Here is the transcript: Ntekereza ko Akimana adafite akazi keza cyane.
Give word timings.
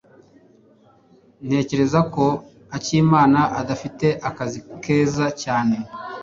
Ntekereza 1.45 1.99
ko 2.13 2.25
Akimana 2.77 3.39
adafite 3.59 4.07
akazi 4.29 4.59
keza 4.83 5.25
cyane. 5.43 5.75